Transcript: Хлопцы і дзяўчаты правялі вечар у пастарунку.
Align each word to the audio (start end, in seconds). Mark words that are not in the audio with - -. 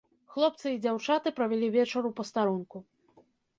Хлопцы 0.35 0.65
і 0.75 0.79
дзяўчаты 0.85 1.35
правялі 1.41 1.71
вечар 1.77 2.11
у 2.11 2.13
пастарунку. 2.23 2.77